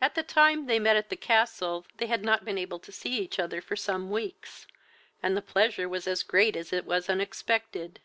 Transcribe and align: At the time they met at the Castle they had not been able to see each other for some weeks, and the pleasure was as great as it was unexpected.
At 0.00 0.14
the 0.14 0.22
time 0.22 0.64
they 0.64 0.78
met 0.78 0.96
at 0.96 1.10
the 1.10 1.16
Castle 1.16 1.84
they 1.98 2.06
had 2.06 2.24
not 2.24 2.46
been 2.46 2.56
able 2.56 2.78
to 2.78 2.90
see 2.90 3.18
each 3.18 3.38
other 3.38 3.60
for 3.60 3.76
some 3.76 4.08
weeks, 4.10 4.66
and 5.22 5.36
the 5.36 5.42
pleasure 5.42 5.86
was 5.86 6.08
as 6.08 6.22
great 6.22 6.56
as 6.56 6.72
it 6.72 6.86
was 6.86 7.10
unexpected. 7.10 8.00